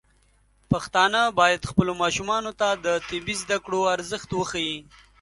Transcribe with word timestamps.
پښتانه 0.71 1.21
بايد 1.39 1.61
خپلو 1.71 1.93
ماشومانو 2.03 2.51
ته 2.59 2.69
د 2.85 2.87
طبي 3.09 3.35
زده 3.43 3.57
کړو 3.65 3.79
ارزښت 3.95 4.29
وښيي. 4.33 4.77